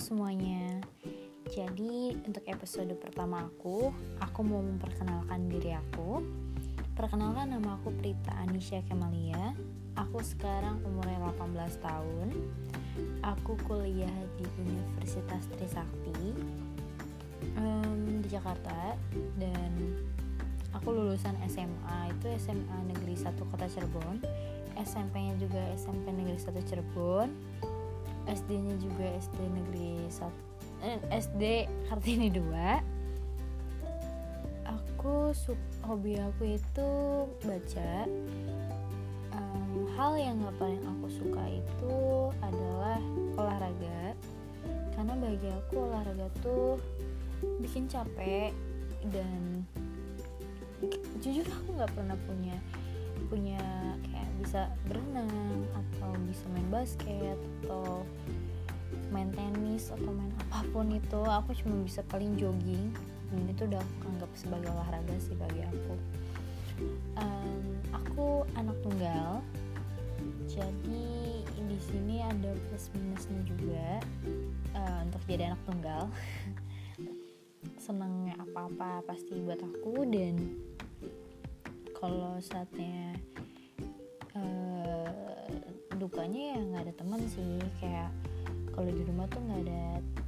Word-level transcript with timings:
semuanya. 0.00 0.80
Jadi 1.52 2.16
untuk 2.24 2.40
episode 2.48 2.88
pertama 2.96 3.44
aku, 3.44 3.92
aku 4.16 4.40
mau 4.40 4.64
memperkenalkan 4.64 5.52
diri 5.52 5.76
aku. 5.76 6.24
Perkenalkan 6.96 7.52
nama 7.52 7.76
aku 7.76 7.92
Prita 8.00 8.32
Anisha 8.40 8.80
Kemalia. 8.88 9.52
Aku 10.00 10.24
sekarang 10.24 10.80
umurnya 10.88 11.20
18 11.36 11.84
tahun. 11.84 12.28
Aku 13.20 13.60
kuliah 13.68 14.16
di 14.40 14.44
Universitas 14.64 15.44
Trisakti 15.52 16.32
um, 17.60 18.24
di 18.24 18.28
Jakarta 18.32 18.96
dan 19.36 19.72
aku 20.72 20.96
lulusan 20.96 21.36
SMA 21.44 22.16
itu 22.16 22.26
SMA 22.40 22.88
Negeri 22.88 23.20
1 23.20 23.36
Kota 23.36 23.68
Cirebon. 23.68 24.24
SMP-nya 24.80 25.36
juga 25.36 25.60
SMP 25.76 26.08
Negeri 26.08 26.40
1 26.40 26.56
Cirebon 26.64 27.28
SD-nya 28.30 28.78
juga 28.78 29.06
SD 29.18 29.38
negeri 29.42 30.06
1 30.06 30.86
eh, 30.86 30.98
SD 31.10 31.42
Kartini 31.90 32.30
2 32.30 33.00
aku 35.00 35.32
hobi 35.88 36.20
aku 36.20 36.60
itu 36.60 36.90
baca. 37.40 38.04
Um, 39.32 39.88
hal 39.96 40.12
yang 40.20 40.44
gak 40.44 40.60
paling 40.60 40.84
aku 40.84 41.06
suka 41.08 41.40
itu 41.48 41.96
adalah 42.44 43.00
olahraga. 43.40 44.12
Karena 44.92 45.16
bagi 45.16 45.48
aku 45.48 45.88
olahraga 45.88 46.28
tuh 46.44 46.76
bikin 47.64 47.88
capek 47.88 48.52
dan 49.08 49.64
jujur 51.24 51.48
aku 51.48 51.68
nggak 51.72 51.92
pernah 51.96 52.16
punya 52.28 52.56
punya 53.32 53.60
kayak 54.04 54.19
bisa 54.40 54.72
berenang 54.88 55.68
atau 55.76 56.10
bisa 56.24 56.44
main 56.56 56.68
basket 56.72 57.38
atau 57.62 58.02
main 59.12 59.30
tenis 59.34 59.90
atau 59.92 60.10
main 60.10 60.32
apa 60.48 60.64
pun 60.72 60.86
itu 60.90 61.20
aku 61.22 61.52
cuma 61.60 61.84
bisa 61.84 62.00
paling 62.08 62.34
jogging. 62.40 62.90
Dan 63.30 63.46
itu 63.46 63.62
udah 63.70 63.78
aku 63.78 64.06
anggap 64.10 64.30
sebagai 64.34 64.68
olahraga 64.74 65.14
sih 65.22 65.36
bagi 65.38 65.62
aku. 65.62 65.94
Um, 67.20 67.62
aku 67.94 68.42
anak 68.58 68.74
tunggal. 68.82 69.44
Jadi 70.50 71.46
di 71.46 71.78
sini 71.78 72.18
ada 72.26 72.50
plus 72.66 72.90
minusnya 72.98 73.40
juga 73.46 74.02
uh, 74.74 74.98
untuk 75.06 75.22
jadi 75.30 75.54
anak 75.54 75.62
tunggal. 75.62 76.02
Senangnya 77.84 78.34
apa-apa 78.42 79.06
pasti 79.06 79.38
buat 79.38 79.62
aku. 79.62 80.02
Dan 80.10 80.58
kalau 81.94 82.40
saatnya 82.42 83.14
dukanya 86.00 86.56
ya 86.56 86.58
nggak 86.64 86.82
ada 86.88 86.94
teman 86.96 87.20
sih. 87.28 87.60
Kayak 87.76 88.08
kalau 88.72 88.88
di 88.88 89.02
rumah 89.04 89.28
tuh 89.28 89.40
nggak 89.44 89.60
ada 89.68 89.82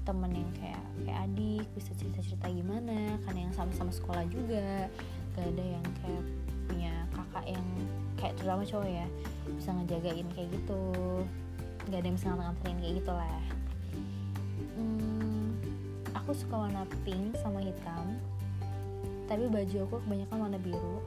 teman 0.04 0.30
yang 0.36 0.50
kayak 0.60 0.84
kayak 1.08 1.18
adik 1.24 1.66
bisa 1.72 1.90
cerita 1.96 2.20
cerita 2.20 2.46
gimana. 2.52 3.16
Karena 3.24 3.48
yang 3.48 3.54
sama-sama 3.56 3.88
sekolah 3.88 4.24
juga 4.28 4.92
gak 5.32 5.48
ada 5.48 5.64
yang 5.64 5.86
kayak 6.04 6.24
punya 6.68 6.92
kakak 7.16 7.56
yang 7.56 7.66
kayak 8.20 8.36
terutama 8.36 8.62
cowok 8.68 8.88
ya 8.92 9.06
bisa 9.56 9.70
ngejagain 9.72 10.28
kayak 10.36 10.48
gitu. 10.52 10.82
Nggak 11.88 11.98
ada 11.98 12.06
yang 12.06 12.16
bisa 12.20 12.28
nganterin 12.36 12.78
kayak 12.78 12.94
gitu 13.00 13.12
lah 13.16 13.42
hmm, 14.76 15.46
aku 16.14 16.30
suka 16.36 16.54
warna 16.68 16.82
pink 17.04 17.36
sama 17.40 17.60
hitam. 17.64 18.16
Tapi 19.26 19.48
baju 19.48 19.76
aku 19.88 19.96
kebanyakan 20.04 20.38
warna 20.38 20.58
biru. 20.60 21.00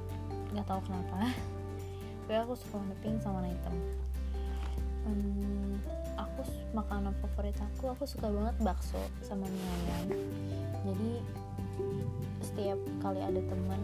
Nggak 0.54 0.66
tahu 0.66 0.80
kenapa. 0.90 1.30
Tapi 2.26 2.34
aku 2.42 2.54
suka 2.58 2.82
warna 2.82 2.96
pink 3.06 3.22
sama 3.22 3.42
warna 3.42 3.54
hitam 3.54 3.76
hmm, 5.06 5.80
aku 6.18 6.42
makanan 6.74 7.14
favorit 7.22 7.56
aku 7.62 7.94
aku 7.94 8.04
suka 8.10 8.28
banget 8.28 8.56
bakso 8.62 9.00
sama 9.22 9.46
mie 9.48 9.64
ayam. 9.64 10.08
Jadi 10.86 11.12
setiap 12.42 12.80
kali 13.02 13.22
ada 13.22 13.42
temen 13.42 13.82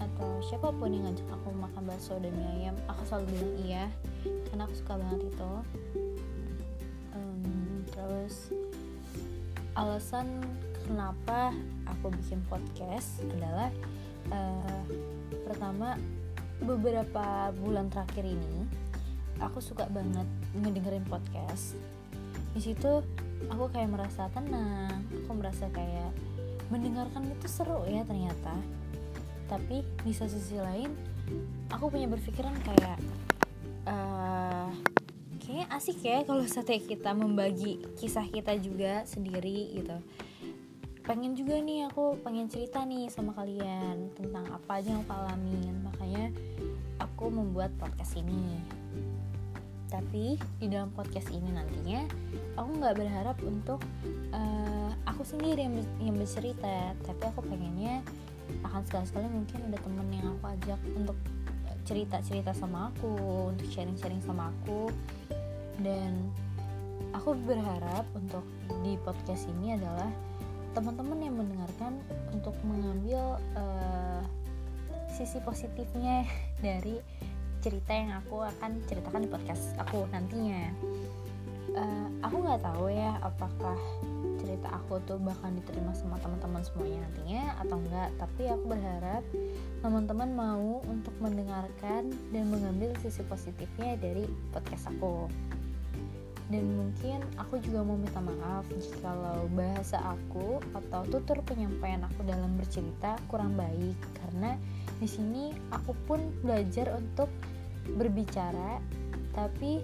atau 0.00 0.40
siapa 0.44 0.72
pun 0.72 0.90
yang 0.92 1.04
ngajak 1.08 1.28
aku 1.28 1.48
makan 1.52 1.82
bakso 1.84 2.16
dan 2.18 2.32
mie 2.34 2.50
ayam 2.64 2.76
aku 2.88 3.02
selalu 3.06 3.24
bilang 3.34 3.54
iya 3.66 3.84
karena 4.48 4.62
aku 4.66 4.74
suka 4.78 4.92
banget 4.96 5.20
itu. 5.28 5.52
Um, 7.12 7.84
terus 7.90 8.54
alasan 9.74 10.42
kenapa 10.86 11.54
aku 11.86 12.10
bikin 12.14 12.42
podcast 12.50 13.22
adalah 13.30 13.70
uh, 14.34 14.82
pertama 15.46 15.94
beberapa 16.60 17.54
bulan 17.56 17.88
terakhir 17.88 18.26
ini 18.26 18.68
aku 19.40 19.58
suka 19.58 19.88
banget 19.88 20.28
ngedengerin 20.54 21.04
podcast. 21.08 21.74
Di 22.52 22.60
situ 22.60 23.02
aku 23.48 23.72
kayak 23.72 23.88
merasa 23.88 24.28
tenang 24.30 25.00
aku 25.24 25.32
merasa 25.32 25.66
kayak 25.72 26.12
mendengarkan 26.68 27.26
itu 27.30 27.46
seru 27.48 27.82
ya 27.88 28.04
ternyata. 28.04 28.54
Tapi 29.50 29.82
di 30.06 30.12
sisi 30.14 30.60
lain 30.60 30.92
aku 31.72 31.90
punya 31.90 32.06
berpikiran 32.06 32.54
kayak 32.62 32.98
uh, 33.88 34.70
kayaknya 35.42 35.66
asik 35.74 35.98
ya 36.04 36.22
kalau 36.22 36.46
sate 36.46 36.78
kita 36.78 37.10
membagi 37.10 37.82
kisah 37.98 38.26
kita 38.28 38.54
juga 38.60 39.02
sendiri 39.08 39.80
gitu. 39.82 39.98
Pengen 41.00 41.34
juga 41.34 41.58
nih 41.58 41.90
aku 41.90 42.22
pengen 42.22 42.46
cerita 42.46 42.86
nih 42.86 43.10
sama 43.10 43.34
kalian 43.34 44.14
tentang 44.14 44.46
apa 44.46 44.78
aja 44.78 44.94
yang 44.94 45.02
aku 45.02 45.14
alamin. 45.16 45.74
Makanya 45.82 46.30
aku 47.02 47.32
membuat 47.32 47.74
podcast 47.80 48.14
ini 48.20 48.62
tapi 49.90 50.38
di 50.62 50.66
dalam 50.70 50.94
podcast 50.94 51.28
ini 51.34 51.50
nantinya 51.50 52.06
aku 52.54 52.70
nggak 52.78 52.94
berharap 52.96 53.36
untuk 53.42 53.82
uh, 54.30 54.90
aku 55.10 55.26
sendiri 55.26 55.66
yang, 55.66 55.74
yang 55.98 56.16
bercerita. 56.16 56.94
Tapi 57.02 57.22
aku 57.26 57.42
pengennya 57.42 58.00
akan 58.62 58.82
sekali-sekali 58.86 59.26
mungkin 59.26 59.58
ada 59.66 59.78
temen 59.82 60.08
yang 60.14 60.26
aku 60.38 60.44
ajak 60.54 60.80
untuk 60.94 61.18
cerita-cerita 61.84 62.54
sama 62.54 62.94
aku 62.94 63.10
untuk 63.50 63.66
sharing-sharing 63.66 64.22
sama 64.22 64.54
aku. 64.54 64.94
Dan 65.82 66.30
aku 67.10 67.34
berharap 67.42 68.06
untuk 68.14 68.46
di 68.86 68.94
podcast 69.02 69.50
ini 69.58 69.74
adalah 69.74 70.08
teman-teman 70.70 71.18
yang 71.18 71.34
mendengarkan 71.34 71.98
untuk 72.30 72.54
mengambil 72.62 73.42
uh, 73.58 74.22
sisi 75.10 75.42
positifnya 75.42 76.22
dari 76.64 77.02
cerita 77.60 77.92
yang 77.92 78.16
aku 78.16 78.40
akan 78.40 78.80
ceritakan 78.88 79.24
di 79.24 79.30
podcast 79.30 79.76
aku 79.76 80.08
nantinya. 80.08 80.72
Uh, 81.70 82.08
aku 82.26 82.42
nggak 82.42 82.66
tahu 82.66 82.90
ya 82.90 83.14
apakah 83.22 83.78
cerita 84.42 84.72
aku 84.74 84.98
tuh 85.06 85.20
bakal 85.22 85.52
diterima 85.54 85.94
sama 85.94 86.18
teman-teman 86.18 86.64
semuanya 86.66 87.06
nantinya 87.06 87.42
atau 87.62 87.76
enggak 87.78 88.08
tapi 88.18 88.42
aku 88.50 88.64
berharap 88.66 89.22
teman-teman 89.84 90.30
mau 90.34 90.82
untuk 90.88 91.14
mendengarkan 91.20 92.10
dan 92.32 92.44
mengambil 92.48 92.90
sisi 93.04 93.22
positifnya 93.28 93.94
dari 94.00 94.24
podcast 94.50 94.90
aku. 94.90 95.28
Dan 96.50 96.66
mungkin 96.74 97.22
aku 97.38 97.62
juga 97.62 97.86
mau 97.86 97.94
minta 97.94 98.18
maaf 98.18 98.66
kalau 98.98 99.46
bahasa 99.54 100.02
aku 100.02 100.58
atau 100.74 101.06
tutur 101.06 101.38
penyampaian 101.46 102.02
aku 102.02 102.26
dalam 102.26 102.58
bercerita 102.58 103.14
kurang 103.30 103.54
baik 103.54 103.94
karena 104.18 104.58
di 104.98 105.06
sini 105.06 105.54
aku 105.70 105.94
pun 106.10 106.18
belajar 106.42 106.90
untuk 106.98 107.30
berbicara 107.88 108.82
tapi 109.32 109.80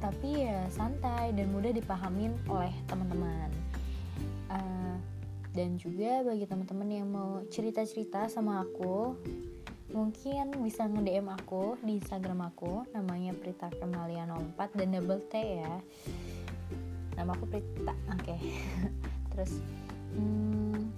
tapi 0.00 0.48
ya 0.48 0.64
santai 0.72 1.36
dan 1.36 1.52
mudah 1.52 1.76
dipahamin 1.76 2.32
oleh 2.48 2.72
teman-teman 2.88 3.50
uh, 4.48 4.96
dan 5.52 5.76
juga 5.76 6.24
bagi 6.24 6.48
teman-teman 6.48 6.88
yang 6.88 7.08
mau 7.12 7.44
cerita-cerita 7.52 8.30
sama 8.32 8.64
aku 8.64 9.18
mungkin 9.90 10.54
bisa 10.62 10.86
nge-DM 10.86 11.28
aku 11.34 11.74
di 11.82 11.98
Instagram 11.98 12.46
aku 12.48 12.86
namanya 12.94 13.34
Prita 13.34 13.68
Kemalia 13.74 14.24
04 14.56 14.78
dan 14.78 14.88
double 14.94 15.22
T 15.26 15.34
ya 15.36 15.74
nama 17.18 17.34
aku 17.34 17.44
Prita 17.50 17.92
oke 17.92 18.22
okay. 18.22 18.40
terus 19.34 19.58
hmm, 20.14 20.94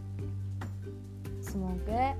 semoga 1.40 2.14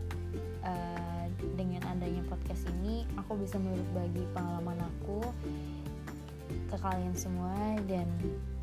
podcast 2.32 2.64
ini 2.80 3.04
aku 3.20 3.36
bisa 3.36 3.60
berbagi 3.60 4.24
pengalaman 4.32 4.80
aku 4.80 5.20
ke 6.72 6.76
kalian 6.80 7.12
semua 7.12 7.76
dan 7.84 8.08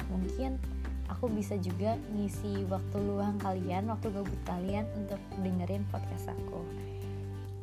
mungkin 0.10 0.58
aku 1.06 1.30
bisa 1.30 1.54
juga 1.62 1.94
ngisi 2.18 2.66
waktu 2.66 2.98
luang 2.98 3.38
kalian 3.38 3.86
waktu 3.86 4.10
gabut 4.10 4.42
kalian 4.50 4.90
untuk 4.98 5.22
dengerin 5.46 5.86
podcast 5.94 6.34
aku 6.34 6.66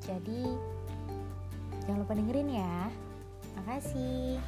jadi 0.07 0.47
jangan 1.87 2.03
lupa 2.03 2.15
dengerin 2.15 2.51
ya. 2.51 2.79
Makasih. 3.59 4.39